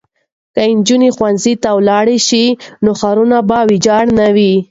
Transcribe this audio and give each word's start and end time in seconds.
که 0.55 0.61
نجونې 0.77 1.09
ښوونځي 1.15 1.53
ته 1.63 1.69
لاړې 1.89 2.17
شي 2.27 2.45
نو 2.83 2.91
ښارونه 2.99 3.37
به 3.49 3.59
ویجاړ 3.69 4.05
نه 4.19 4.27
وي. 4.35 4.53